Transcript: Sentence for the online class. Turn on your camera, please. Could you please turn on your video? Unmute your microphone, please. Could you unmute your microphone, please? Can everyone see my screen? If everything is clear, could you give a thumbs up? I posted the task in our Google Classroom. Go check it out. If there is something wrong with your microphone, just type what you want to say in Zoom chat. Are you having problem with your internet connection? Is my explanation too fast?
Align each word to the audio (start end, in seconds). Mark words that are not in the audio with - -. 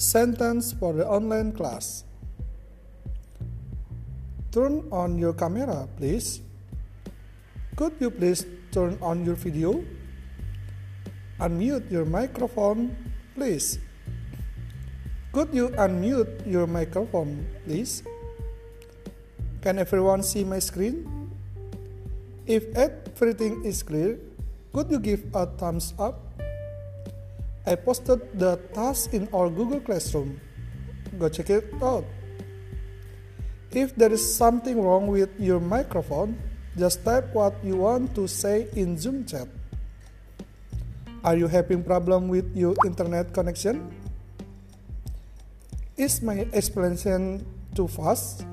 Sentence 0.00 0.72
for 0.72 0.94
the 0.94 1.04
online 1.04 1.52
class. 1.52 2.04
Turn 4.50 4.88
on 4.90 5.18
your 5.18 5.34
camera, 5.34 5.86
please. 5.98 6.40
Could 7.76 8.00
you 8.00 8.10
please 8.10 8.46
turn 8.72 8.96
on 9.02 9.26
your 9.26 9.34
video? 9.34 9.84
Unmute 11.38 11.90
your 11.92 12.06
microphone, 12.06 12.96
please. 13.34 13.78
Could 15.36 15.52
you 15.52 15.68
unmute 15.76 16.48
your 16.48 16.66
microphone, 16.66 17.44
please? 17.66 18.02
Can 19.60 19.78
everyone 19.78 20.22
see 20.22 20.44
my 20.44 20.60
screen? 20.60 21.04
If 22.46 22.64
everything 22.72 23.66
is 23.66 23.82
clear, 23.82 24.16
could 24.72 24.90
you 24.90 24.98
give 24.98 25.28
a 25.34 25.44
thumbs 25.44 25.92
up? 25.98 26.24
I 27.66 27.76
posted 27.76 28.20
the 28.38 28.56
task 28.72 29.12
in 29.12 29.28
our 29.34 29.50
Google 29.50 29.80
Classroom. 29.80 30.40
Go 31.18 31.28
check 31.28 31.50
it 31.50 31.68
out. 31.82 32.04
If 33.70 33.94
there 33.94 34.10
is 34.10 34.24
something 34.24 34.80
wrong 34.80 35.06
with 35.06 35.30
your 35.38 35.60
microphone, 35.60 36.40
just 36.76 37.04
type 37.04 37.34
what 37.34 37.54
you 37.62 37.76
want 37.76 38.14
to 38.14 38.26
say 38.26 38.66
in 38.72 38.98
Zoom 38.98 39.26
chat. 39.26 39.46
Are 41.22 41.36
you 41.36 41.46
having 41.46 41.84
problem 41.84 42.28
with 42.28 42.48
your 42.56 42.74
internet 42.86 43.34
connection? 43.34 43.92
Is 45.96 46.22
my 46.22 46.48
explanation 46.54 47.44
too 47.76 47.86
fast? 47.86 48.46